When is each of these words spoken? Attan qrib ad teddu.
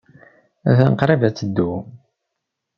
Attan 0.69 0.93
qrib 0.99 1.21
ad 1.27 1.33
teddu. 1.35 1.71